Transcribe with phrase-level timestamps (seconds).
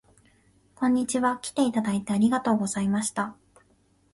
[0.73, 1.37] こんにちは。
[1.43, 3.35] きていただいてありがとうございました